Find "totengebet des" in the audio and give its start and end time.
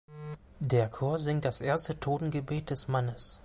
1.99-2.87